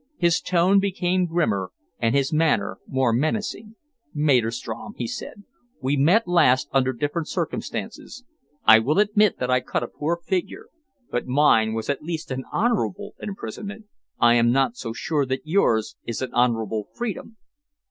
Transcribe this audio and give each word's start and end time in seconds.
His 0.17 0.41
tone 0.41 0.79
became 0.79 1.27
grimmer 1.27 1.69
and 1.99 2.15
his 2.15 2.33
manner 2.33 2.79
more 2.87 3.13
menacing. 3.13 3.75
"Maderstrom," 4.15 4.95
he 4.97 5.05
said, 5.05 5.43
"we 5.79 5.95
met 5.95 6.27
last 6.27 6.67
under 6.71 6.91
different 6.91 7.27
circumstances. 7.27 8.23
I 8.65 8.79
will 8.79 8.97
admit 8.97 9.37
that 9.37 9.51
I 9.51 9.59
cut 9.59 9.83
a 9.83 9.87
poor 9.87 10.17
figure, 10.17 10.69
but 11.11 11.27
mine 11.27 11.73
was 11.75 11.87
at 11.87 12.01
least 12.01 12.31
an 12.31 12.45
honourable 12.51 13.13
imprisonment. 13.19 13.85
I 14.19 14.33
am 14.33 14.51
not 14.51 14.75
so 14.75 14.91
sure 14.91 15.23
that 15.27 15.45
yours 15.45 15.97
is 16.03 16.23
an 16.23 16.33
honourable 16.33 16.87
freedom." 16.95 17.37